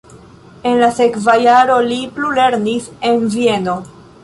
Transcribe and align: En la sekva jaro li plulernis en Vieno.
En 0.69 0.79
la 0.83 0.89
sekva 0.99 1.35
jaro 1.43 1.77
li 1.91 2.01
plulernis 2.17 2.91
en 3.13 3.31
Vieno. 3.37 3.79